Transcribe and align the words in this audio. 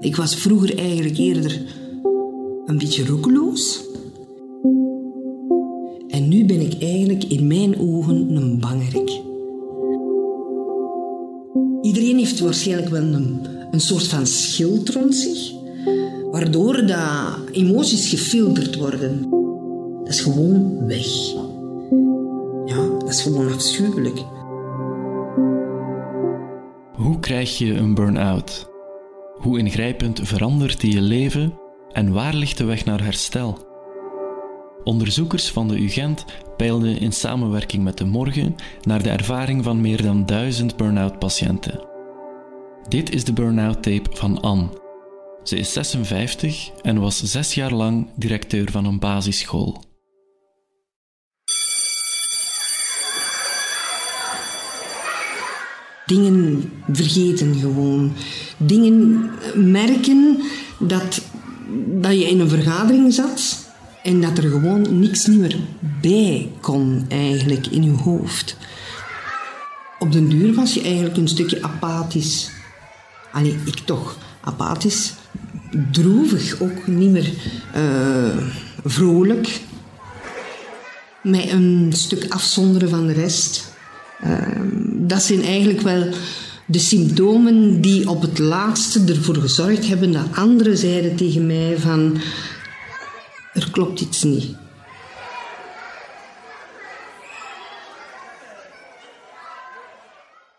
Ik 0.00 0.16
was 0.16 0.36
vroeger 0.36 0.78
eigenlijk 0.78 1.16
eerder 1.16 1.62
een 2.66 2.78
beetje 2.78 3.06
roekeloos. 3.06 3.86
En 6.08 6.28
nu 6.28 6.44
ben 6.44 6.60
ik 6.60 6.82
eigenlijk 6.82 7.24
in 7.24 7.46
mijn 7.46 7.78
ogen 7.78 8.36
een 8.36 8.58
bangerik. 8.60 9.20
Iedereen 11.82 12.18
heeft 12.18 12.40
waarschijnlijk 12.40 12.88
wel 12.88 13.02
een, 13.02 13.40
een 13.70 13.80
soort 13.80 14.06
van 14.06 14.26
schild 14.26 14.88
rond 14.88 15.14
zich, 15.14 15.52
waardoor 16.30 16.86
dat 16.86 17.38
emoties 17.52 18.08
gefilterd 18.08 18.76
worden. 18.76 19.30
Dat 20.04 20.08
is 20.08 20.20
gewoon 20.20 20.86
weg. 20.86 21.32
Ja, 22.66 22.88
dat 22.98 23.08
is 23.08 23.22
gewoon 23.22 23.52
afschuwelijk. 23.52 24.18
Hoe 26.94 27.20
krijg 27.20 27.58
je 27.58 27.74
een 27.74 27.94
burn-out? 27.94 28.67
Hoe 29.38 29.58
ingrijpend 29.58 30.20
verandert 30.22 30.80
die 30.80 30.92
je 30.92 31.00
leven 31.00 31.58
en 31.92 32.12
waar 32.12 32.34
ligt 32.34 32.58
de 32.58 32.64
weg 32.64 32.84
naar 32.84 33.02
herstel? 33.04 33.66
Onderzoekers 34.84 35.50
van 35.50 35.68
de 35.68 35.78
UGent 35.78 36.24
peilden 36.56 36.98
in 36.98 37.12
samenwerking 37.12 37.84
met 37.84 37.98
de 37.98 38.04
Morgen 38.04 38.54
naar 38.82 39.02
de 39.02 39.10
ervaring 39.10 39.64
van 39.64 39.80
meer 39.80 40.02
dan 40.02 40.26
duizend 40.26 40.76
burn-out 40.76 41.18
patiënten. 41.18 41.86
Dit 42.88 43.14
is 43.14 43.24
de 43.24 43.32
burn-out 43.32 43.82
tape 43.82 44.16
van 44.16 44.40
Anne. 44.40 44.68
Ze 45.42 45.56
is 45.56 45.72
56 45.72 46.70
en 46.82 47.00
was 47.00 47.22
zes 47.22 47.54
jaar 47.54 47.72
lang 47.72 48.10
directeur 48.16 48.70
van 48.70 48.84
een 48.84 48.98
basisschool. 48.98 49.87
Dingen 56.08 56.70
vergeten 56.92 57.54
gewoon. 57.54 58.12
Dingen 58.56 59.30
merken 59.54 60.40
dat, 60.78 61.22
dat 61.86 62.12
je 62.12 62.28
in 62.28 62.40
een 62.40 62.48
vergadering 62.48 63.12
zat 63.14 63.66
en 64.02 64.20
dat 64.20 64.38
er 64.38 64.50
gewoon 64.50 64.98
niks 64.98 65.26
meer 65.26 65.56
bij 66.00 66.50
kon 66.60 67.04
eigenlijk 67.08 67.66
in 67.66 67.82
je 67.82 67.90
hoofd. 67.90 68.56
Op 69.98 70.12
den 70.12 70.28
duur 70.28 70.54
was 70.54 70.74
je 70.74 70.82
eigenlijk 70.82 71.16
een 71.16 71.28
stukje 71.28 71.62
apathisch. 71.62 72.50
Allee, 73.32 73.56
ik 73.64 73.78
toch. 73.78 74.18
Apathisch. 74.40 75.12
Droevig 75.92 76.60
ook, 76.60 76.86
niet 76.86 77.10
meer 77.10 77.32
uh, 77.76 78.36
vrolijk. 78.84 79.60
Met 81.22 81.50
een 81.50 81.92
stuk 81.94 82.26
afzonderen 82.28 82.88
van 82.88 83.06
de 83.06 83.12
rest. 83.12 83.72
Uh, 84.24 84.38
dat 85.08 85.22
zijn 85.22 85.42
eigenlijk 85.42 85.80
wel 85.80 86.08
de 86.66 86.78
symptomen 86.78 87.80
die 87.80 88.08
op 88.08 88.22
het 88.22 88.38
laatste 88.38 89.04
ervoor 89.06 89.36
gezorgd 89.36 89.88
hebben 89.88 90.12
dat 90.12 90.26
anderen 90.34 90.76
zeiden 90.76 91.16
tegen 91.16 91.46
mij 91.46 91.78
van 91.78 92.16
er 93.52 93.70
klopt 93.70 94.00
iets 94.00 94.22
niet. 94.22 94.46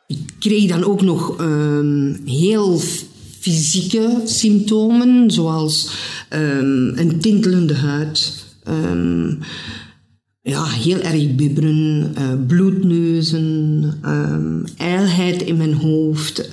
Ik 0.07 0.19
kreeg 0.39 0.69
dan 0.69 0.83
ook 0.83 1.01
nog 1.01 1.41
uh, 1.41 2.15
heel 2.25 2.81
fysieke 3.39 4.21
symptomen, 4.25 5.31
zoals 5.31 5.89
um, 6.29 6.97
een 6.97 7.19
tintelende 7.19 7.73
huid, 7.73 8.45
um, 8.67 9.39
ja, 10.49 10.65
heel 10.65 10.99
erg 10.99 11.35
bibberen, 11.35 12.13
uh, 12.17 12.45
bloedneuzen, 12.47 13.43
um, 14.05 14.63
ijlheid 14.77 15.41
in 15.41 15.57
mijn 15.57 15.73
hoofd. 15.73 16.49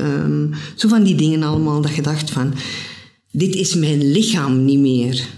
zo 0.75 0.89
van 0.89 1.03
die 1.03 1.15
dingen 1.15 1.43
allemaal 1.43 1.81
dat 1.81 1.95
je 1.95 2.03
dacht 2.03 2.31
van, 2.31 2.55
dit 3.31 3.55
is 3.55 3.75
mijn 3.75 4.11
lichaam 4.11 4.65
niet 4.65 4.79
meer. 4.79 5.29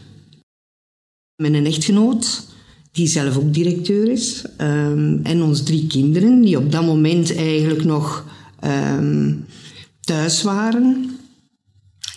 Mijn 1.37 1.67
echtgenoot, 1.67 2.47
die 2.93 3.07
zelf 3.07 3.37
ook 3.37 3.55
directeur 3.55 4.11
is, 4.11 4.45
um, 4.61 5.21
en 5.23 5.43
ons 5.43 5.63
drie 5.63 5.87
kinderen, 5.87 6.41
die 6.41 6.59
op 6.59 6.73
dat 6.73 6.85
moment 6.85 7.37
eigenlijk 7.37 7.85
nog 7.85 8.25
thuis 10.01 10.43
waren. 10.43 11.18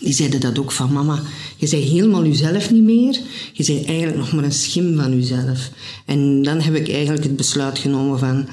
Die 0.02 0.14
zeiden 0.14 0.40
dat 0.40 0.60
ook 0.60 0.72
van 0.72 0.94
mama, 0.94 1.24
je 1.58 1.70
bent 1.70 1.84
helemaal 1.84 2.26
jezelf 2.26 2.72
niet 2.72 2.84
meer. 2.84 3.20
Je 3.54 3.66
bent 3.66 3.86
eigenlijk 3.86 4.18
nog 4.18 4.34
maar 4.34 4.44
een 4.44 4.52
schim 4.52 4.96
van 4.96 5.16
jezelf. 5.16 5.70
En 6.06 6.44
dan 6.44 6.62
heb 6.62 6.76
ik 6.76 6.90
eigenlijk 6.90 7.24
het 7.24 7.36
besluit 7.36 7.80
genomen 7.80 8.20
van, 8.20 8.48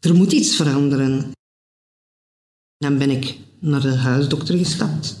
er 0.00 0.14
moet 0.14 0.32
iets 0.32 0.56
veranderen. 0.56 1.30
Dan 2.78 2.98
ben 2.98 3.10
ik 3.10 3.34
naar 3.58 3.80
de 3.80 3.94
huisdokter 3.96 4.58
gestapt. 4.58 5.16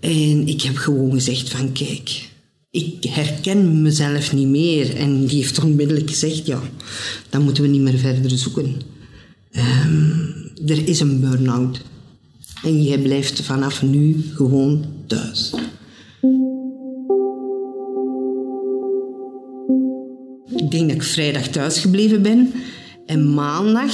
En 0.00 0.48
ik 0.48 0.62
heb 0.62 0.76
gewoon 0.76 1.12
gezegd 1.12 1.48
van, 1.48 1.72
kijk, 1.72 2.28
ik 2.70 3.04
herken 3.04 3.82
mezelf 3.82 4.32
niet 4.32 4.48
meer. 4.48 4.96
En 4.96 5.26
die 5.26 5.36
heeft 5.36 5.62
onmiddellijk 5.64 6.10
gezegd, 6.10 6.46
ja, 6.46 6.62
dan 7.28 7.42
moeten 7.42 7.62
we 7.62 7.68
niet 7.68 7.80
meer 7.80 7.98
verder 7.98 8.30
zoeken. 8.30 8.80
Um, 9.50 10.34
er 10.66 10.88
is 10.88 11.00
een 11.00 11.20
burn-out. 11.20 11.80
En 12.64 12.82
jij 12.82 12.98
blijft 12.98 13.40
vanaf 13.40 13.82
nu 13.82 14.24
gewoon 14.34 14.84
thuis. 15.06 15.54
Ik 20.56 20.70
denk 20.70 20.88
dat 20.88 20.96
ik 20.96 21.02
vrijdag 21.02 21.48
thuis 21.48 21.78
gebleven 21.78 22.22
ben. 22.22 22.52
En 23.06 23.34
maandag 23.34 23.92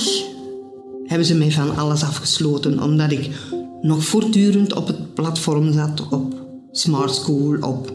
hebben 1.05 1.27
ze 1.27 1.35
mij 1.35 1.51
van 1.51 1.77
alles 1.77 2.03
afgesloten. 2.03 2.83
Omdat 2.83 3.13
ik 3.13 3.31
nog 3.83 4.05
voortdurend 4.05 4.75
op 4.75 4.87
het 4.87 5.15
platform 5.15 5.73
zat. 5.73 6.09
Op 6.11 6.35
Smart 6.73 7.15
School, 7.15 7.57
op 7.61 7.93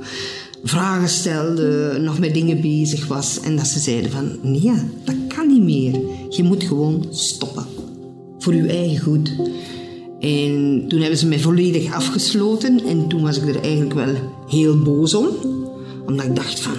vragen 0.64 1.10
stelde, 1.10 1.98
nog 2.02 2.20
met 2.20 2.34
dingen 2.34 2.62
bezig 2.62 3.08
was. 3.08 3.40
En 3.40 3.56
dat 3.56 3.68
ze 3.68 3.80
zeiden 3.80 4.12
van, 4.12 4.38
nee, 4.42 4.74
dat 5.06 5.16
kan 5.28 5.48
niet 5.48 5.64
meer. 5.64 6.00
Je 6.30 6.44
moet 6.44 6.64
gewoon 6.64 7.06
stoppen. 7.10 7.66
Voor 8.40 8.54
je 8.54 8.68
eigen 8.68 9.04
goed. 9.04 9.32
En 10.20 10.86
toen 10.88 11.00
hebben 11.00 11.20
ze 11.20 11.28
mij 11.28 11.40
volledig 11.40 11.94
afgesloten. 11.94 12.86
En 12.86 13.08
toen 13.08 13.22
was 13.22 13.38
ik 13.38 13.56
er 13.56 13.62
eigenlijk 13.62 13.94
wel 13.94 14.16
heel 14.48 14.82
boos 14.82 15.14
om. 15.14 15.28
Omdat 16.06 16.26
ik 16.26 16.36
dacht 16.36 16.60
van... 16.60 16.78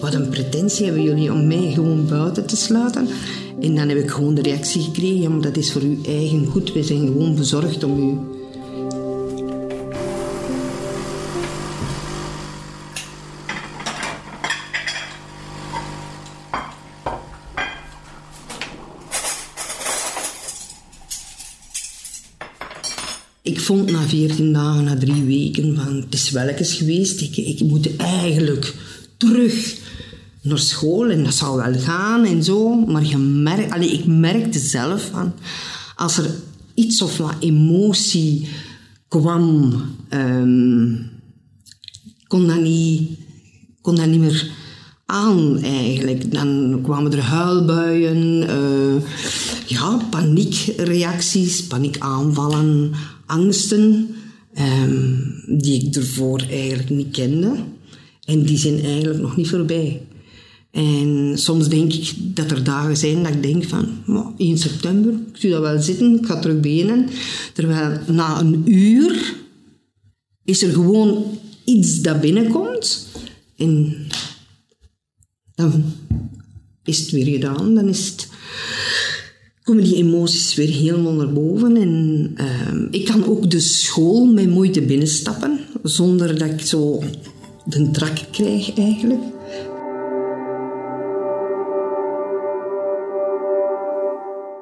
Wat 0.00 0.14
een 0.14 0.28
pretentie 0.28 0.84
hebben 0.84 1.02
jullie 1.02 1.32
om 1.32 1.46
mij 1.46 1.72
gewoon 1.74 2.06
buiten 2.08 2.46
te 2.46 2.56
sluiten. 2.56 3.08
En 3.60 3.74
dan 3.74 3.88
heb 3.88 3.98
ik 3.98 4.10
gewoon 4.10 4.34
de 4.34 4.42
reactie 4.42 4.82
gekregen. 4.82 5.20
Ja, 5.20 5.40
dat 5.40 5.56
is 5.56 5.72
voor 5.72 5.82
uw 5.82 5.96
eigen 6.06 6.46
goed. 6.46 6.72
We 6.72 6.82
zijn 6.82 7.06
gewoon 7.06 7.34
bezorgd 7.34 7.84
om 7.84 7.98
u 7.98 8.18
vond 23.68 23.90
na 23.90 24.00
14 24.08 24.52
dagen, 24.52 24.84
na 24.84 24.96
drie 24.96 25.24
weken, 25.24 25.76
van 25.76 25.96
het 25.96 26.14
is 26.14 26.30
wel 26.30 26.46
eens 26.46 26.74
geweest. 26.74 27.20
Ik, 27.20 27.36
ik 27.36 27.60
moet 27.60 27.96
eigenlijk 27.96 28.74
terug 29.16 29.76
naar 30.42 30.58
school 30.58 31.10
en 31.10 31.24
dat 31.24 31.34
zou 31.34 31.56
wel 31.56 31.80
gaan 31.80 32.24
en 32.24 32.44
zo. 32.44 32.74
Maar 32.74 33.04
je 33.04 33.16
merk, 33.16 33.72
allee, 33.72 33.90
ik 33.90 34.06
merkte 34.06 34.58
zelf 34.58 35.08
van, 35.12 35.32
als 35.96 36.18
er 36.18 36.30
iets 36.74 37.02
of 37.02 37.16
wat 37.16 37.34
emotie 37.40 38.48
kwam, 39.08 39.72
um, 40.10 41.10
kon, 42.26 42.46
dat 42.46 42.60
niet, 42.60 43.10
kon 43.80 43.94
dat 43.94 44.06
niet 44.06 44.20
meer 44.20 44.50
aan 45.06 45.62
eigenlijk. 45.62 46.32
Dan 46.32 46.80
kwamen 46.82 47.12
er 47.12 47.22
huilbuien, 47.22 48.50
uh, 48.50 49.02
ja, 49.66 49.96
paniekreacties, 50.10 51.66
paniekaanvallen, 51.66 52.94
angsten 53.28 54.08
um, 54.58 55.42
die 55.58 55.86
ik 55.86 55.96
ervoor 55.96 56.42
eigenlijk 56.50 56.90
niet 56.90 57.10
kende. 57.10 57.54
En 58.24 58.42
die 58.42 58.58
zijn 58.58 58.84
eigenlijk 58.84 59.20
nog 59.20 59.36
niet 59.36 59.48
voorbij. 59.48 60.00
En 60.70 61.32
soms 61.34 61.68
denk 61.68 61.92
ik 61.92 62.14
dat 62.18 62.50
er 62.50 62.64
dagen 62.64 62.96
zijn 62.96 63.22
dat 63.22 63.34
ik 63.34 63.42
denk 63.42 63.64
van, 63.64 63.88
oh, 64.06 64.34
1 64.36 64.58
september, 64.58 65.12
ik 65.12 65.36
zie 65.40 65.50
dat 65.50 65.60
wel 65.60 65.82
zitten, 65.82 66.18
ik 66.18 66.26
ga 66.26 66.38
terug 66.38 66.60
benen. 66.60 67.08
Terwijl 67.52 67.98
na 68.06 68.40
een 68.40 68.62
uur 68.72 69.34
is 70.44 70.62
er 70.62 70.72
gewoon 70.72 71.24
iets 71.64 72.00
dat 72.00 72.20
binnenkomt. 72.20 73.06
En 73.56 73.96
dan 75.54 75.84
is 76.84 76.98
het 76.98 77.10
weer 77.10 77.26
gedaan. 77.26 77.74
Dan 77.74 77.88
is 77.88 78.08
het 78.08 78.28
komen 79.68 79.84
die 79.84 79.96
emoties 79.96 80.54
weer 80.54 80.68
helemaal 80.68 81.12
naar 81.12 81.32
boven. 81.32 81.76
En 81.76 82.34
uh, 82.40 83.00
ik 83.00 83.04
kan 83.04 83.26
ook 83.26 83.50
de 83.50 83.60
school 83.60 84.26
met 84.26 84.50
moeite 84.50 84.82
binnenstappen, 84.82 85.60
zonder 85.82 86.38
dat 86.38 86.48
ik 86.48 86.60
zo 86.60 87.02
de 87.64 87.90
trak 87.90 88.18
krijg 88.30 88.74
eigenlijk. 88.74 89.20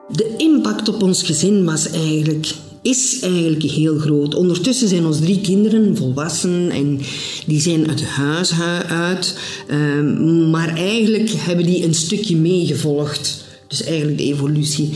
De 0.08 0.34
impact 0.36 0.88
op 0.88 1.02
ons 1.02 1.22
gezin 1.22 1.64
was 1.64 1.90
eigenlijk 1.90 2.54
is 2.82 3.20
eigenlijk 3.20 3.62
heel 3.62 3.98
groot. 3.98 4.34
Ondertussen 4.34 4.88
zijn 4.88 5.06
onze 5.06 5.20
drie 5.20 5.40
kinderen 5.40 5.96
volwassen 5.96 6.70
en 6.70 7.00
die 7.46 7.60
zijn 7.60 7.88
het 7.88 8.04
huis 8.04 8.52
uit. 8.88 9.38
Ehm, 9.68 10.50
maar 10.50 10.76
eigenlijk 10.76 11.30
hebben 11.30 11.66
die 11.66 11.84
een 11.84 11.94
stukje 11.94 12.36
meegevolgd. 12.36 13.44
Dus 13.68 13.82
eigenlijk 13.84 14.18
de 14.18 14.24
evolutie. 14.24 14.90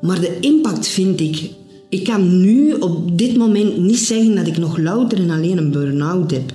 Maar 0.00 0.20
de 0.20 0.36
impact 0.40 0.88
vind 0.88 1.20
ik... 1.20 1.50
Ik 1.88 2.04
kan 2.04 2.40
nu 2.40 2.72
op 2.72 3.18
dit 3.18 3.36
moment 3.36 3.78
niet 3.78 3.98
zeggen 3.98 4.34
dat 4.34 4.46
ik 4.46 4.56
nog 4.56 4.78
louter 4.78 5.18
en 5.18 5.30
alleen 5.30 5.58
een 5.58 5.70
burn-out 5.70 6.30
heb. 6.30 6.52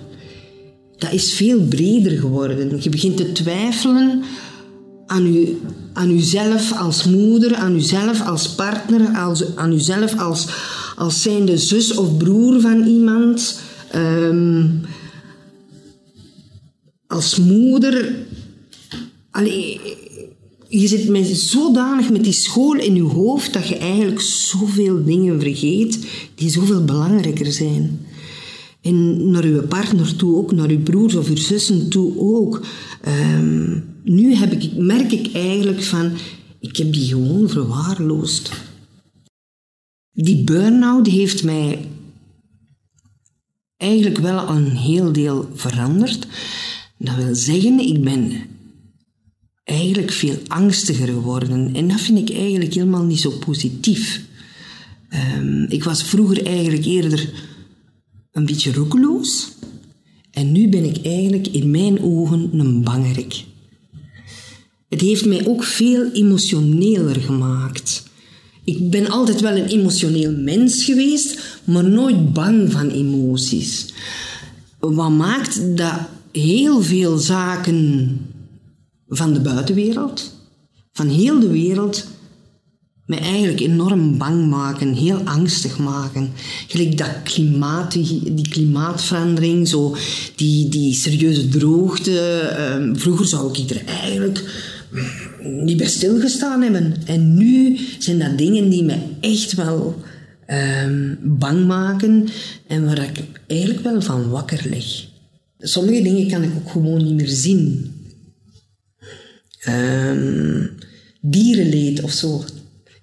Dat 0.98 1.14
is 1.14 1.34
veel 1.34 1.62
breder 1.62 2.20
geworden. 2.20 2.82
Je 2.82 2.90
begint 2.90 3.18
te 3.18 3.32
twijfelen 3.32 4.24
aan, 5.06 5.26
u, 5.26 5.58
aan 5.94 6.10
uzelf 6.10 6.78
als 6.78 7.04
moeder, 7.04 7.56
aan 7.56 7.76
uzelf 7.76 8.28
als 8.28 8.50
partner, 8.50 9.18
als, 9.18 9.56
aan 9.56 9.74
uzelf 9.74 10.20
als, 10.20 10.48
als 10.96 11.22
zijnde 11.22 11.58
zus 11.58 11.94
of 11.96 12.18
broer 12.18 12.62
van 12.62 12.84
iemand. 12.84 13.60
Ehm, 13.92 14.66
als 17.08 17.40
moeder. 17.40 18.16
Allee, 19.32 19.82
je 20.80 20.88
zit 20.88 21.10
met, 21.10 21.28
zodanig 21.28 22.10
met 22.10 22.24
die 22.24 22.34
school 22.34 22.76
in 22.76 22.96
je 22.96 23.02
hoofd 23.02 23.54
dat 23.54 23.68
je 23.68 23.78
eigenlijk 23.78 24.22
zoveel 24.22 25.04
dingen 25.04 25.42
vergeet 25.42 26.08
die 26.36 26.50
zoveel 26.50 26.84
belangrijker 26.84 27.52
zijn. 27.52 28.06
En 28.82 29.30
naar 29.32 29.44
uw 29.44 29.68
partner 29.68 30.16
toe 30.16 30.36
ook, 30.36 30.52
naar 30.52 30.70
uw 30.70 30.82
broers 30.82 31.16
of 31.16 31.30
uw 31.30 31.36
zussen 31.36 31.90
toe 31.90 32.18
ook. 32.18 32.66
Ehm, 33.02 33.80
nu 34.04 34.36
heb 34.36 34.52
ik, 34.52 34.76
merk 34.76 35.12
ik 35.12 35.34
eigenlijk 35.34 35.84
van, 35.84 36.12
ik 36.60 36.78
heb 36.78 36.94
die 36.94 37.08
gewoon 37.08 37.50
verwaarloosd. 37.50 38.52
Die 40.12 40.44
burn-out 40.44 41.08
heeft 41.08 41.44
mij 41.44 41.88
eigenlijk 43.78 44.18
wel 44.18 44.50
een 44.50 44.70
heel 44.70 45.12
deel 45.12 45.50
veranderd. 45.54 46.28
Dat 46.98 47.16
wil 47.16 47.36
zeggen, 47.36 47.80
ik 47.80 48.04
ben 48.04 48.32
eigenlijk 49.64 50.12
veel 50.12 50.38
angstiger 50.48 51.08
geworden. 51.08 51.76
En 51.76 51.88
dat 51.88 52.02
vind 52.02 52.30
ik 52.30 52.38
eigenlijk 52.38 52.74
helemaal 52.74 53.04
niet 53.04 53.20
zo 53.20 53.30
positief. 53.30 54.22
Ehm, 55.10 55.64
ik 55.64 55.84
was 55.84 56.04
vroeger 56.04 56.46
eigenlijk 56.46 56.86
eerder 56.86 57.34
een 58.32 58.46
beetje 58.46 58.74
roekeloos. 58.74 59.52
En 60.32 60.52
nu 60.52 60.70
ben 60.70 60.84
ik 60.84 61.06
eigenlijk 61.06 61.48
in 61.48 61.72
mijn 61.72 62.02
ogen 62.02 62.50
een 62.60 62.84
bangerik. 62.84 63.44
Het 64.90 65.02
heeft 65.02 65.26
mij 65.26 65.48
ook 65.48 65.64
veel 65.64 66.12
emotioneler 66.12 67.16
gemaakt. 67.16 68.04
Ik 68.64 68.90
ben 68.90 69.10
altijd 69.10 69.42
wel 69.42 69.58
een 69.58 69.68
emotioneel 69.68 70.32
mens 70.38 70.84
geweest, 70.84 71.60
maar 71.64 71.84
nooit 71.84 72.34
bang 72.34 72.72
van 72.72 72.90
emoties. 72.90 73.94
Wat 74.80 75.12
maakt 75.12 75.78
dat 75.78 76.00
heel 76.32 76.82
veel 76.82 77.18
zaken 77.18 78.18
van 79.16 79.34
de 79.34 79.40
buitenwereld, 79.40 80.32
van 80.94 81.08
heel 81.08 81.40
de 81.40 81.52
wereld, 81.52 82.06
me 83.06 83.16
eigenlijk 83.16 83.60
enorm 83.60 84.18
bang 84.18 84.50
maken, 84.50 84.94
heel 84.94 85.18
angstig 85.18 85.78
maken. 85.78 86.30
Gelijk 86.68 86.98
dat 86.98 87.10
klimaat, 87.24 87.92
die, 87.92 88.34
die 88.34 88.48
klimaatverandering, 88.48 89.68
zo, 89.68 89.96
die, 90.36 90.70
die 90.70 90.94
serieuze 90.94 91.48
droogte. 91.48 92.20
Ehm, 92.40 92.96
vroeger 92.96 93.26
zou 93.26 93.60
ik 93.60 93.70
er 93.70 93.86
eigenlijk 93.86 94.44
niet 95.42 95.78
bij 95.78 95.88
stilgestaan 95.88 96.62
hebben. 96.62 96.96
En 97.06 97.34
nu 97.34 97.80
zijn 98.00 98.20
dat 98.20 98.38
dingen 98.38 98.70
die 98.70 98.84
me 98.84 98.98
echt 99.20 99.54
wel 99.54 100.02
ehm, 100.46 101.16
bang 101.22 101.66
maken 101.68 102.28
en 102.68 102.86
waar 102.86 103.04
ik 103.04 103.24
eigenlijk 103.48 103.84
wel 103.84 104.02
van 104.02 104.30
wakker 104.30 104.66
lig. 104.70 105.06
Sommige 105.60 106.02
dingen 106.02 106.28
kan 106.28 106.44
ik 106.44 106.50
ook 106.56 106.72
gewoon 106.72 107.04
niet 107.04 107.14
meer 107.14 107.30
zien. 107.30 107.93
Um, 109.68 110.72
dierenleed 111.22 112.02
of 112.02 112.12
zo. 112.12 112.44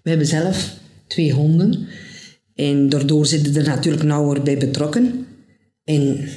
We 0.02 0.08
hebben 0.08 0.26
zelf 0.26 0.76
twee 1.06 1.32
honden. 1.32 1.86
En 2.54 2.88
daardoor 2.88 3.26
zitten 3.26 3.54
er 3.54 3.64
natuurlijk 3.64 4.02
nauwer 4.02 4.42
bij 4.42 4.58
betrokken. 4.58 5.26
En 5.84 6.28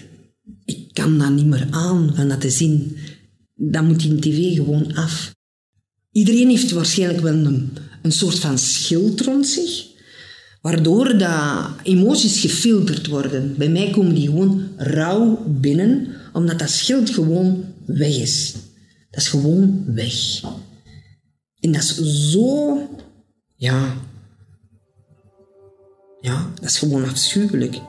ik 0.65 0.93
kan 0.93 1.17
dat 1.17 1.31
niet 1.31 1.45
meer 1.45 1.67
aan 1.69 2.11
van 2.15 2.27
dat 2.29 2.41
te 2.41 2.49
zien. 2.49 2.97
Dan 3.55 3.85
moet 3.85 3.99
die 3.99 4.19
tv 4.19 4.55
gewoon 4.55 4.93
af. 4.93 5.35
Iedereen 6.11 6.49
heeft 6.49 6.71
waarschijnlijk 6.71 7.21
wel 7.21 7.33
een, 7.33 7.69
een 8.01 8.11
soort 8.11 8.39
van 8.39 8.57
schild 8.57 9.21
rond 9.21 9.47
zich, 9.47 9.85
waardoor 10.61 11.17
dat 11.17 11.69
emoties 11.83 12.39
gefilterd 12.39 13.07
worden. 13.07 13.55
Bij 13.57 13.69
mij 13.69 13.89
komen 13.89 14.15
die 14.15 14.25
gewoon 14.25 14.67
rauw 14.77 15.45
binnen, 15.47 16.07
omdat 16.33 16.59
dat 16.59 16.69
schild 16.69 17.09
gewoon 17.09 17.65
weg 17.85 18.17
is. 18.17 18.53
Dat 19.13 19.21
is 19.21 19.27
gewoon 19.27 19.83
weg. 19.85 20.41
En 21.59 21.71
dat 21.71 21.81
is 21.81 22.31
zo, 22.31 22.77
ja, 23.55 23.93
ja, 26.21 26.47
dat 26.55 26.69
is 26.69 26.77
gewoon 26.77 27.09
afschuwelijk. 27.09 27.79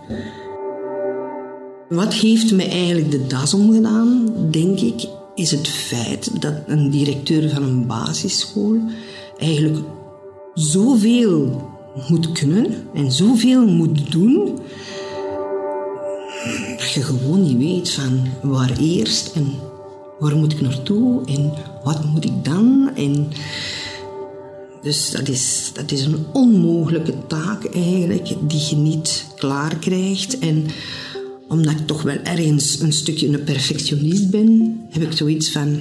Wat 1.89 2.15
heeft 2.15 2.53
mij 2.53 2.69
eigenlijk 2.69 3.11
de 3.11 3.27
das 3.27 3.55
omgedaan, 3.55 4.33
denk 4.51 4.81
ik, 4.81 5.09
is 5.35 5.51
het 5.51 5.69
feit 5.69 6.41
dat 6.41 6.55
een 6.67 6.91
directeur 6.91 7.51
van 7.51 7.63
een 7.63 7.87
basisschool 7.87 8.81
eigenlijk 9.39 9.85
zoveel 10.55 11.71
moet 12.09 12.33
kunnen 12.33 12.67
en 12.95 13.13
zoveel 13.13 13.67
moet 13.67 14.13
doen 14.13 14.59
dat 16.77 16.91
je 16.93 17.03
gewoon 17.03 17.43
niet 17.43 17.59
weet 17.59 17.91
van 17.91 18.27
waar 18.43 18.79
eerst 18.79 19.35
en 19.35 19.55
waar 20.19 20.37
moet 20.37 20.53
ik 20.53 20.61
naartoe 20.61 21.25
en 21.27 21.53
wat 21.85 22.05
moet 22.05 22.25
ik 22.25 22.45
dan 22.45 22.91
en 22.95 23.29
dus 24.83 25.11
dat 25.11 25.29
is, 25.29 25.71
dat 25.75 25.91
is 25.91 26.05
een 26.05 26.25
onmogelijke 26.33 27.27
taak 27.27 27.65
eigenlijk 27.65 28.29
die 28.49 28.67
je 28.71 28.77
niet 28.77 29.27
klaar 29.37 29.77
krijgt 29.77 30.39
en 30.39 30.67
omdat 31.49 31.73
ik 31.73 31.87
toch 31.87 32.03
wel 32.03 32.17
ergens 32.23 32.81
een 32.81 32.93
stukje 32.93 33.29
een 33.29 33.45
perfectionist 33.45 34.31
ben, 34.31 34.81
heb 34.91 35.03
ik 35.03 35.13
zoiets 35.13 35.51
van. 35.51 35.81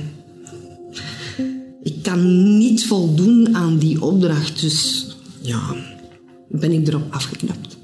Ik 1.84 1.96
kan 2.02 2.58
niet 2.58 2.86
voldoen 2.86 3.56
aan 3.56 3.78
die 3.78 4.02
opdracht, 4.02 4.62
dus 4.62 5.08
ja, 5.42 5.76
ben 6.50 6.72
ik 6.72 6.88
erop 6.88 7.14
afgeknapt. 7.14 7.78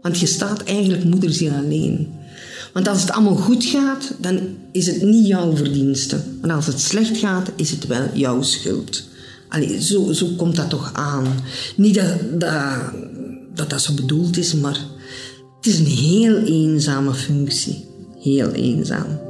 Want 0.00 0.18
je 0.18 0.26
staat 0.26 0.62
eigenlijk 0.62 1.04
moederziel 1.04 1.52
alleen. 1.52 2.08
Want 2.72 2.88
als 2.88 3.00
het 3.00 3.10
allemaal 3.10 3.36
goed 3.36 3.64
gaat, 3.64 4.12
dan 4.18 4.40
is 4.72 4.86
het 4.86 5.02
niet 5.02 5.26
jouw 5.26 5.56
verdienste. 5.56 6.20
Maar 6.40 6.52
als 6.52 6.66
het 6.66 6.80
slecht 6.80 7.16
gaat, 7.16 7.50
is 7.56 7.70
het 7.70 7.86
wel 7.86 8.08
jouw 8.12 8.42
schuld. 8.42 9.04
Allee, 9.48 9.82
zo, 9.82 10.12
zo 10.12 10.26
komt 10.36 10.56
dat 10.56 10.70
toch 10.70 10.90
aan. 10.92 11.26
Niet 11.76 11.94
dat 11.94 12.40
dat, 12.40 12.80
dat, 13.54 13.70
dat 13.70 13.82
zo 13.82 13.92
bedoeld 13.94 14.36
is, 14.36 14.54
maar 14.54 14.78
het 15.56 15.66
is 15.66 15.78
een 15.78 15.86
heel 15.86 16.36
eenzame 16.36 17.14
functie. 17.14 17.84
Heel 18.18 18.50
eenzaam. 18.50 19.20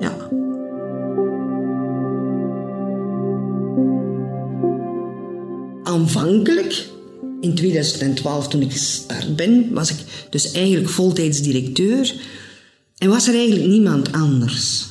Ja. 0.00 0.30
Aanvankelijk, 5.82 6.88
in 7.40 7.54
2012 7.54 8.48
toen 8.48 8.60
ik 8.62 8.72
gestart 8.72 9.36
ben, 9.36 9.72
was 9.72 9.90
ik 9.90 9.96
dus 10.30 10.52
eigenlijk 10.52 10.88
voltijds 10.88 11.40
directeur. 11.40 12.14
En 13.02 13.08
was 13.08 13.28
er 13.28 13.34
eigenlijk 13.34 13.66
niemand 13.66 14.12
anders. 14.12 14.86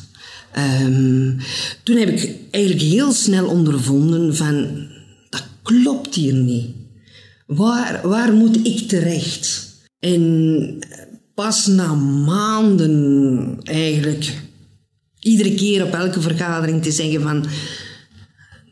Um, 0.84 1.38
toen 1.84 1.98
heb 1.98 2.10
ik 2.10 2.36
eigenlijk 2.52 2.84
heel 2.86 3.12
snel 3.12 3.48
ondervonden 3.48 4.36
van, 4.36 4.88
dat 5.30 5.44
klopt 5.62 6.16
hier 6.16 6.34
niet. 6.34 6.68
Waar, 7.46 8.08
waar 8.08 8.34
moet 8.34 8.68
ik 8.68 8.88
terecht? 8.88 9.76
En 10.00 10.78
pas 11.34 11.68
na 11.68 11.94
maanden 12.26 13.58
eigenlijk 13.64 14.42
iedere 15.20 15.54
keer 15.54 15.86
op 15.86 15.94
elke 15.94 16.22
vergadering 16.22 16.84
te 16.84 16.92
zeggen 16.92 17.22
van 17.22 17.46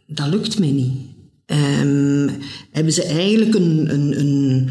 dat 0.08 0.27
lukt 0.27 0.60
mij 0.60 0.72
niet. 0.72 0.98
Um, 1.46 2.29
hebben 2.72 2.93
ze 2.93 3.03
eigenlijk 3.03 3.55
een, 3.55 3.93
een, 3.93 4.19
een, 4.19 4.69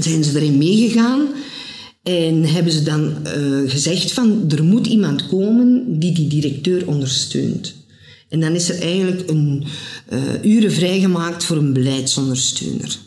zijn 0.00 0.24
ze 0.24 0.40
erin 0.40 0.58
meegegaan 0.58 1.28
en 2.04 2.44
hebben 2.44 2.72
ze 2.72 2.82
dan 2.82 3.16
uh, 3.26 3.70
gezegd 3.70 4.12
van 4.12 4.44
er 4.48 4.64
moet 4.64 4.86
iemand 4.86 5.26
komen 5.26 5.98
die 5.98 6.12
die 6.12 6.28
directeur 6.28 6.88
ondersteunt. 6.88 7.74
En 8.28 8.40
dan 8.40 8.54
is 8.54 8.68
er 8.68 8.80
eigenlijk 8.80 9.30
een 9.30 9.64
uh, 10.12 10.44
uren 10.44 10.72
vrijgemaakt 10.72 11.44
voor 11.44 11.56
een 11.56 11.72
beleidsondersteuner. 11.72 12.98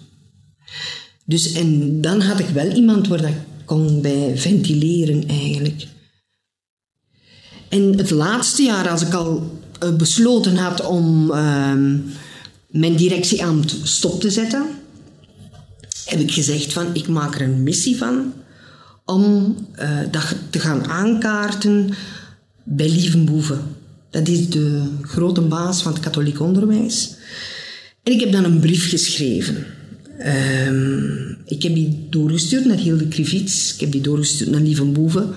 Dus 1.26 1.52
en 1.52 2.02
dan 2.02 2.22
had 2.22 2.40
ik 2.40 2.48
wel 2.48 2.72
iemand 2.72 3.08
waar 3.08 3.24
ik 3.24 3.36
kon 3.66 4.02
bij 4.02 4.38
ventileren 4.38 5.28
eigenlijk. 5.28 5.88
En 7.70 7.98
het 7.98 8.10
laatste 8.10 8.64
jaar, 8.64 8.90
als 8.90 9.02
ik 9.02 9.14
al 9.14 9.60
eh, 9.80 9.96
besloten 9.96 10.56
had 10.56 10.86
om 10.86 11.32
uh, 11.32 11.74
mijn 12.68 12.96
directieambt 12.96 13.76
stop 13.84 14.22
te 14.22 14.30
zetten, 14.30 14.66
heb 16.06 16.20
ik 16.20 16.32
gezegd 16.32 16.74
van 16.74 16.96
ik 16.96 17.08
maak 17.08 17.36
er 17.36 17.42
een 17.42 17.64
missie 17.64 17.98
van 17.98 18.34
om 19.08 19.56
uh, 19.80 20.00
dat 20.12 20.36
te 20.50 20.60
gaan 20.60 20.86
aankaarten 20.86 21.90
bij 22.64 22.90
Lievenboeven. 22.90 23.62
Dat 24.10 24.28
is 24.28 24.50
de 24.50 24.82
grote 25.02 25.42
baas 25.42 25.82
van 25.82 25.94
het 25.94 26.02
katholiek 26.02 26.40
onderwijs. 26.40 27.16
En 28.04 28.14
ik 28.14 28.20
heb 28.20 28.32
dan 28.32 28.44
een 28.44 28.60
brief 28.60 28.90
geschreven. 28.90 29.66
Um, 30.68 31.38
ik 31.46 31.64
heb 31.64 31.74
die 31.74 32.08
doorgestuurd 32.10 32.66
naar 32.66 32.78
Hilde 32.78 33.08
Krivits. 33.08 33.74
Ik 33.74 33.80
heb 33.80 33.92
die 33.92 34.02
doorgestuurd 34.02 34.50
naar 34.50 34.62
Lievenboeven. 34.62 35.30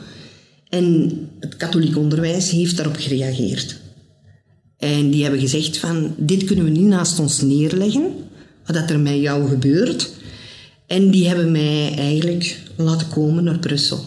En 0.68 1.12
het 1.40 1.56
katholiek 1.56 1.96
onderwijs 1.96 2.50
heeft 2.50 2.76
daarop 2.76 2.96
gereageerd. 2.96 3.76
En 4.78 5.10
die 5.10 5.22
hebben 5.22 5.40
gezegd 5.40 5.76
van, 5.76 6.14
dit 6.16 6.44
kunnen 6.44 6.64
we 6.64 6.70
niet 6.70 6.86
naast 6.86 7.18
ons 7.18 7.40
neerleggen, 7.40 8.12
wat 8.66 8.90
er 8.90 9.00
met 9.00 9.20
jou 9.20 9.48
gebeurt. 9.48 10.10
En 10.86 11.10
die 11.10 11.26
hebben 11.26 11.50
mij 11.50 11.94
eigenlijk 11.96 12.58
laten 12.84 13.08
komen 13.08 13.44
naar 13.44 13.58
Brussel. 13.58 14.04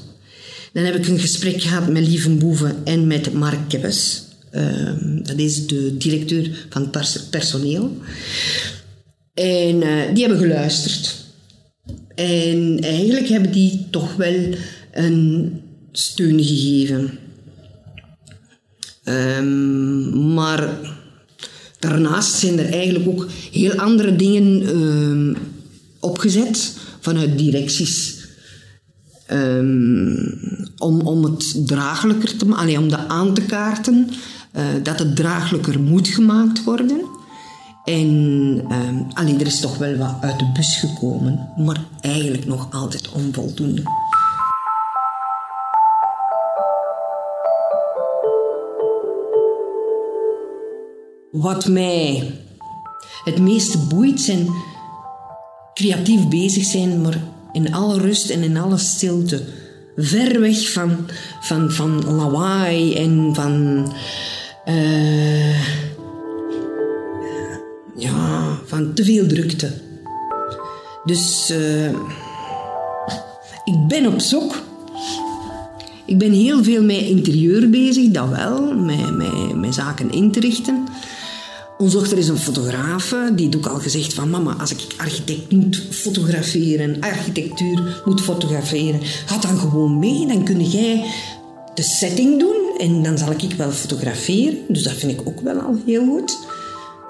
Dan 0.73 0.83
heb 0.83 0.95
ik 0.95 1.07
een 1.07 1.19
gesprek 1.19 1.61
gehad 1.61 1.89
met 1.89 2.07
Lievenboeven 2.07 2.75
en 2.83 3.07
met 3.07 3.33
Mark 3.33 3.69
Kebbes. 3.69 4.23
Ehm, 4.51 5.23
dat 5.23 5.37
is 5.37 5.67
de 5.67 5.97
directeur 5.97 6.65
van 6.69 6.89
het 6.91 7.27
personeel. 7.29 7.97
En 9.33 9.75
uh, 9.81 10.13
die 10.13 10.25
hebben 10.25 10.37
geluisterd. 10.37 11.15
En 12.15 12.79
eigenlijk 12.81 13.27
hebben 13.27 13.51
die 13.51 13.85
toch 13.89 14.15
wel 14.15 14.55
een 14.91 15.51
steun 15.91 16.43
gegeven. 16.43 17.17
Um, 19.03 20.33
maar 20.33 20.69
daarnaast 21.79 22.33
zijn 22.33 22.59
er 22.59 22.71
eigenlijk 22.71 23.07
ook 23.07 23.27
heel 23.51 23.73
andere 23.73 24.15
dingen 24.15 24.77
um, 24.77 25.37
opgezet 25.99 26.73
vanuit 26.99 27.37
directies. 27.37 28.12
Um, 29.31 30.71
om, 30.77 31.01
om 31.01 31.23
het 31.23 31.67
draaglijker 31.67 32.37
te 32.37 32.45
maken, 32.45 32.77
om 32.77 32.89
dat 32.89 33.07
aan 33.07 33.33
te 33.33 33.41
kaarten, 33.41 34.09
uh, 34.55 34.63
dat 34.83 34.99
het 34.99 35.15
draaglijker 35.15 35.79
moet 35.79 36.07
gemaakt 36.07 36.63
worden. 36.63 37.01
En 37.83 38.07
um, 38.71 39.07
alleen 39.13 39.39
er 39.39 39.45
is 39.45 39.59
toch 39.59 39.77
wel 39.77 39.95
wat 39.95 40.15
uit 40.21 40.39
de 40.39 40.51
bus 40.53 40.79
gekomen, 40.79 41.49
maar 41.57 41.85
eigenlijk 42.01 42.45
nog 42.45 42.67
altijd 42.71 43.09
onvoldoende. 43.11 43.81
Wat 51.31 51.67
mij 51.67 52.33
het 53.23 53.39
meeste 53.39 53.77
boeit 53.77 54.21
zijn 54.21 54.47
creatief 55.73 56.27
bezig 56.27 56.63
zijn, 56.63 57.01
maar 57.01 57.21
in 57.53 57.73
alle 57.73 57.99
rust 57.99 58.29
en 58.29 58.43
in 58.43 58.57
alle 58.57 58.77
stilte. 58.77 59.41
Ver 59.97 60.39
weg 60.39 60.71
van, 60.71 61.09
van, 61.41 61.71
van 61.71 62.15
lawaai 62.15 62.95
en 62.95 63.29
van. 63.33 63.87
Uh, 64.65 65.65
ja, 67.95 68.57
van 68.65 68.93
te 68.93 69.03
veel 69.03 69.27
drukte. 69.27 69.71
Dus 71.03 71.51
uh, 71.51 71.89
ik 73.63 73.87
ben 73.87 74.07
op 74.07 74.19
zoek. 74.19 74.61
Ik 76.05 76.17
ben 76.17 76.31
heel 76.31 76.63
veel 76.63 76.83
met 76.83 77.01
interieur 77.01 77.69
bezig, 77.69 78.11
dat 78.11 78.29
wel, 78.29 78.73
met, 78.73 79.11
met, 79.11 79.55
met 79.55 79.73
zaken 79.73 80.11
in 80.11 80.31
te 80.31 80.39
richten. 80.39 80.87
Onze 81.83 81.97
dochter 81.97 82.17
is 82.17 82.27
een 82.27 82.37
fotografe, 82.37 83.31
die 83.35 83.55
ook 83.55 83.65
al 83.65 83.79
gezegd 83.79 84.13
van 84.13 84.29
mama, 84.29 84.55
als 84.55 84.71
ik 84.71 84.79
architect 84.97 85.51
moet 85.51 85.83
fotograferen, 85.89 86.99
architectuur 86.99 88.01
moet 88.05 88.21
fotograferen, 88.21 88.99
ga 89.01 89.37
dan 89.37 89.57
gewoon 89.57 89.99
mee, 89.99 90.27
dan 90.27 90.43
kun 90.43 90.63
jij 90.63 91.05
de 91.73 91.81
setting 91.81 92.39
doen 92.39 92.75
en 92.77 93.03
dan 93.03 93.17
zal 93.17 93.31
ik 93.31 93.53
wel 93.57 93.71
fotograferen. 93.71 94.57
Dus 94.67 94.83
dat 94.83 94.93
vind 94.93 95.11
ik 95.11 95.27
ook 95.27 95.41
wel 95.41 95.59
al 95.59 95.81
heel 95.85 96.05
goed. 96.05 96.37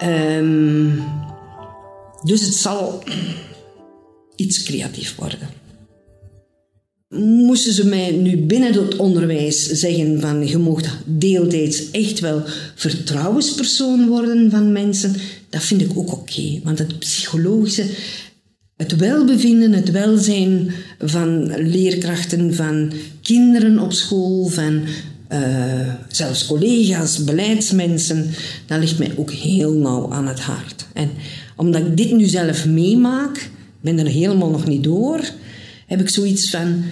Um, 0.03 1.03
dus 2.24 2.42
het 2.42 2.56
zal 2.56 3.03
iets 4.36 4.63
creatief 4.63 5.15
worden 5.15 5.62
moesten 7.22 7.74
ze 7.74 7.86
mij 7.86 8.12
nu 8.12 8.38
binnen 8.38 8.74
het 8.74 8.96
onderwijs 8.96 9.65
zeggen 9.65 10.22
van 10.22 10.48
je 10.48 10.58
mocht 10.58 10.89
deeltijds 11.05 11.91
echt 11.91 12.20
wel 12.20 12.41
vertrouwenspersoon 12.75 14.08
worden 14.08 14.51
van 14.51 14.72
mensen, 14.72 15.15
dat 15.50 15.63
vind 15.63 15.82
ik 15.82 15.98
ook 15.98 16.12
oké. 16.12 16.60
Want 16.63 16.79
het 16.79 17.00
psychologische, 17.00 17.86
het 18.77 18.96
welbevinden, 18.96 19.72
het 19.72 19.91
welzijn 19.91 20.72
van 21.00 21.55
leerkrachten, 21.67 22.55
van 22.55 22.91
kinderen 23.22 23.79
op 23.79 23.93
school, 23.93 24.48
van 24.48 24.82
uh, 25.34 25.93
zelfs 26.08 26.46
collega's, 26.46 27.24
beleidsmensen, 27.24 28.29
dat 28.65 28.79
ligt 28.79 29.00
mij 29.00 29.12
ook 29.15 29.32
heel 29.32 29.74
nauw 29.74 30.12
aan 30.12 30.27
het 30.27 30.39
hart. 30.39 30.86
En 30.93 31.10
omdat 31.55 31.82
ik 31.82 31.98
dit 31.98 32.12
nu 32.12 32.25
zelf 32.25 32.65
meemaak, 32.65 33.50
ben 33.82 34.00
er 34.00 34.08
helemaal 34.08 34.50
nog 34.50 34.67
niet 34.67 34.84
door, 34.84 35.20
heb 35.88 36.00
ik 36.00 36.10
zoiets 36.10 36.50
van 36.50 36.84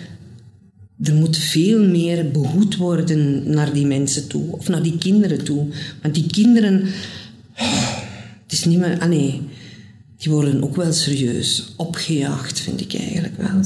er 1.03 1.13
moet 1.13 1.37
veel 1.37 1.87
meer 1.87 2.31
behoed 2.31 2.77
worden 2.77 3.49
naar 3.49 3.73
die 3.73 3.85
mensen 3.85 4.27
toe. 4.27 4.51
Of 4.51 4.67
naar 4.67 4.83
die 4.83 4.97
kinderen 4.97 5.43
toe. 5.43 5.67
Want 6.01 6.13
die 6.13 6.27
kinderen... 6.27 6.87
Het 8.43 8.51
is 8.51 8.65
niet 8.65 8.79
meer... 8.79 8.99
Ah 8.99 9.09
nee, 9.09 9.41
die 10.17 10.31
worden 10.31 10.63
ook 10.63 10.75
wel 10.75 10.93
serieus 10.93 11.73
opgejaagd, 11.77 12.59
vind 12.59 12.81
ik 12.81 12.93
eigenlijk 12.93 13.37
wel. 13.37 13.61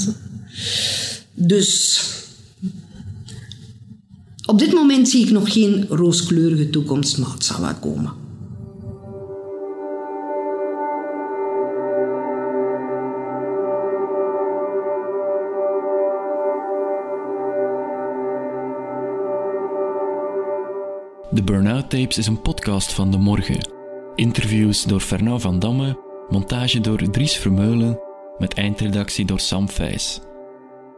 Dus... 1.33 2.01
Op 4.45 4.59
dit 4.59 4.73
moment 4.73 5.09
zie 5.09 5.25
ik 5.25 5.31
nog 5.31 5.53
geen 5.53 5.85
rooskleurige 5.89 6.69
toekomst, 6.69 7.17
maar 7.17 7.31
het 7.31 7.45
zal 7.45 7.61
wel 7.61 7.75
komen. 7.75 8.24
De 21.35 21.43
Burnout 21.43 21.89
Tapes 21.89 22.17
is 22.17 22.27
een 22.27 22.41
podcast 22.41 22.93
van 22.93 23.11
De 23.11 23.17
Morgen. 23.17 23.69
Interviews 24.15 24.83
door 24.83 24.99
Fernand 24.99 25.41
van 25.41 25.59
Damme, 25.59 25.99
montage 26.29 26.79
door 26.79 27.09
Dries 27.09 27.37
Vermeulen, 27.37 27.99
met 28.37 28.53
eindredactie 28.53 29.25
door 29.25 29.39
Sam 29.39 29.69
Vijs. 29.69 30.19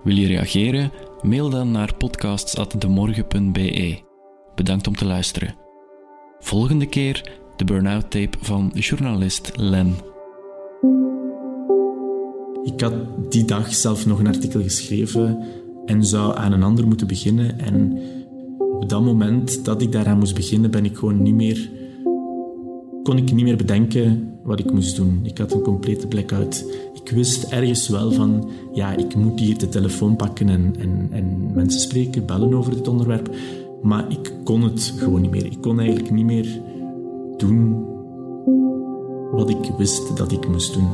Wil 0.04 0.16
je 0.16 0.28
reageren? 0.28 0.92
Mail 1.22 1.50
dan 1.50 1.72
naar 1.72 1.96
podcasts.demorgen.be. 1.96 4.00
Bedankt 4.56 4.88
om 4.88 4.96
te 4.96 5.06
luisteren. 5.06 5.56
Volgende 6.40 6.86
keer 6.86 7.32
de 7.56 7.66
Burnout 7.66 8.12
Tape 8.12 8.38
van 8.42 8.72
journalist 8.74 9.52
Len. 9.56 9.96
Ik 12.64 12.82
had 12.82 12.94
die 13.32 13.46
dag 13.46 13.74
zelf 13.74 14.06
nog 14.06 14.20
een 14.20 14.28
artikel 14.28 14.62
geschreven 14.62 15.46
en 15.86 16.06
zou 16.06 16.38
aan 16.38 16.52
een 16.52 16.64
ander 16.64 16.88
moeten 16.88 17.08
beginnen 17.08 17.60
en 17.60 18.00
op 18.80 18.90
dat 18.90 19.04
moment 19.04 19.66
dat 19.66 19.82
ik 19.82 19.92
daaraan 19.92 20.18
moest 20.18 20.36
beginnen, 20.36 20.72
ben 20.72 20.86
ik 20.86 20.98
gewoon 20.98 21.22
niet 21.22 21.36
meer, 21.36 21.70
kon 23.04 23.18
ik 23.18 23.34
niet 23.34 23.44
meer 23.44 23.58
bedenken 23.58 24.34
wat 24.44 24.60
ik 24.60 24.72
moest 24.72 24.96
doen. 24.96 25.20
Ik 25.24 25.38
had 25.38 25.54
een 25.54 25.62
complete 25.62 26.08
blackout. 26.08 26.66
Ik 26.94 27.10
wist 27.10 27.44
ergens 27.44 27.88
wel 27.88 28.12
van, 28.12 28.50
ja, 28.74 28.98
ik 28.98 29.16
moet 29.16 29.40
hier 29.40 29.58
de 29.58 29.70
telefoon 29.70 30.16
pakken 30.16 30.50
en, 30.50 30.76
en, 30.80 31.08
en 31.12 31.52
mensen 31.54 31.80
spreken, 31.80 32.26
bellen 32.26 32.54
over 32.54 32.76
dit 32.76 32.88
onderwerp. 32.88 33.36
Maar 33.82 34.06
ik 34.10 34.34
kon 34.44 34.62
het 34.62 34.94
gewoon 34.98 35.22
niet 35.22 35.32
meer. 35.32 35.46
Ik 35.46 35.62
kon 35.62 35.80
eigenlijk 35.80 36.12
niet 36.12 36.26
meer 36.26 36.62
doen 37.38 37.86
wat 39.32 39.50
ik 39.50 39.72
wist 39.78 40.18
dat 40.18 40.32
ik 40.32 40.48
moest 40.48 40.74
doen. 40.74 40.90